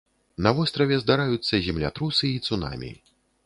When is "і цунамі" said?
2.35-2.95